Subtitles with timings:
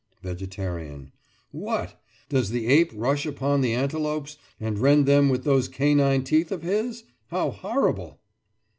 [0.23, 1.11] VEGETARIAN:
[1.51, 2.01] What!
[2.27, 6.63] Does the ape rush upon the antelopes, and rend them with those canine teeth of
[6.63, 7.03] his?
[7.27, 8.19] How horrible!